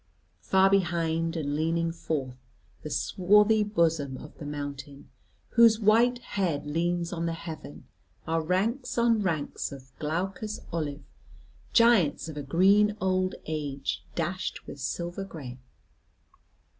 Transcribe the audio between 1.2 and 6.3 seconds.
and leaning forth the swarthy bosom of the mountain, whose white